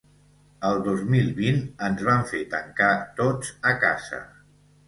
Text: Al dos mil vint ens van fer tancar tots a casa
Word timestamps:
Al 0.69 0.79
dos 0.87 1.03
mil 1.15 1.29
vint 1.41 1.61
ens 1.89 2.01
van 2.09 2.25
fer 2.31 2.41
tancar 2.57 2.91
tots 3.23 3.53
a 3.73 3.79
casa 3.85 4.25